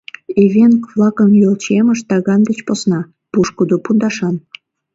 Эвенк-влакын 0.41 1.29
йолчиемышт 1.41 2.03
таган 2.09 2.41
деч 2.49 2.59
посна, 2.67 2.99
пушкыдо 3.31 3.75
пундашан. 3.83 4.35